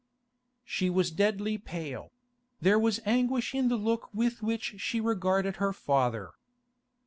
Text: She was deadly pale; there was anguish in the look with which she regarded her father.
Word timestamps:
She 0.65 0.89
was 0.89 1.11
deadly 1.11 1.59
pale; 1.59 2.11
there 2.59 2.79
was 2.79 2.99
anguish 3.05 3.53
in 3.53 3.67
the 3.69 3.75
look 3.75 4.11
with 4.11 4.41
which 4.41 4.79
she 4.81 4.99
regarded 4.99 5.57
her 5.57 5.73
father. 5.73 6.31